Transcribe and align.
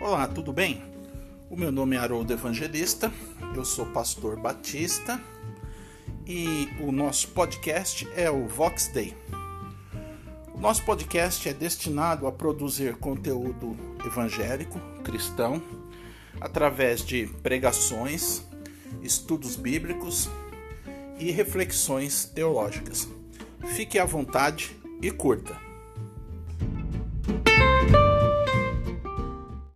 Olá, 0.00 0.26
tudo 0.26 0.50
bem? 0.50 0.82
O 1.50 1.56
meu 1.56 1.70
nome 1.70 1.94
é 1.94 1.98
Haroldo 1.98 2.32
Evangelista, 2.32 3.12
eu 3.54 3.66
sou 3.66 3.84
pastor 3.84 4.40
batista 4.40 5.20
e 6.26 6.70
o 6.80 6.90
nosso 6.90 7.28
podcast 7.28 8.08
é 8.16 8.30
o 8.30 8.48
Vox 8.48 8.88
Day. 8.88 9.14
O 10.54 10.58
nosso 10.58 10.82
podcast 10.86 11.46
é 11.46 11.52
destinado 11.52 12.26
a 12.26 12.32
produzir 12.32 12.96
conteúdo 12.96 13.76
evangélico, 14.02 14.80
cristão, 15.04 15.62
através 16.40 17.04
de 17.04 17.26
pregações, 17.42 18.42
estudos 19.02 19.54
bíblicos 19.54 20.30
e 21.18 21.30
reflexões 21.30 22.24
teológicas. 22.24 23.06
Fique 23.76 23.98
à 23.98 24.06
vontade 24.06 24.74
e 25.02 25.10
curta. 25.10 25.69